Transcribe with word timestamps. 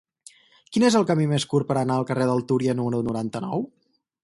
Quin 0.77 0.85
és 0.87 0.97
el 0.99 1.05
camí 1.11 1.27
més 1.33 1.45
curt 1.51 1.69
per 1.73 1.77
anar 1.81 1.99
al 2.01 2.09
carrer 2.13 2.27
del 2.31 2.43
Túria 2.53 2.77
número 2.81 3.05
noranta-nou? 3.11 3.71